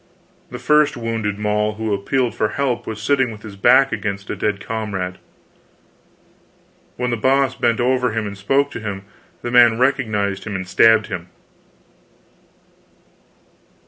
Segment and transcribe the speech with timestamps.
[0.49, 4.35] The first wounded mall who appealed for help was sitting with his back against a
[4.35, 5.19] dead comrade.
[6.97, 9.05] When The Boss bent over him and spoke to him,
[9.43, 11.27] the man recognized him and stabbed him.